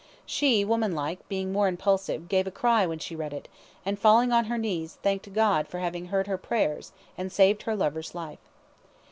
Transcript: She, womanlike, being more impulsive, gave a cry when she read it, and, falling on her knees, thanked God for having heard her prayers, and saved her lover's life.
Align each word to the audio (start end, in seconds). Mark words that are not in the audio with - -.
She, 0.25 0.65
womanlike, 0.65 1.29
being 1.29 1.51
more 1.51 1.67
impulsive, 1.67 2.27
gave 2.27 2.47
a 2.47 2.49
cry 2.49 2.87
when 2.87 2.97
she 2.97 3.15
read 3.15 3.33
it, 3.33 3.47
and, 3.85 3.99
falling 3.99 4.31
on 4.31 4.45
her 4.45 4.57
knees, 4.57 4.97
thanked 5.03 5.31
God 5.31 5.67
for 5.67 5.77
having 5.77 6.05
heard 6.07 6.25
her 6.25 6.39
prayers, 6.39 6.91
and 7.19 7.31
saved 7.31 7.61
her 7.61 7.75
lover's 7.75 8.15
life. 8.15 8.39